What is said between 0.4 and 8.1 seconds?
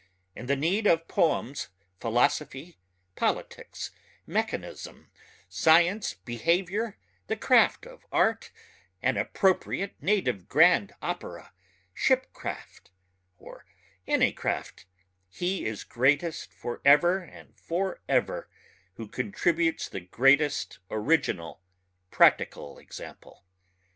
the need of poems philosophy politics mechanism science behavior, the craft of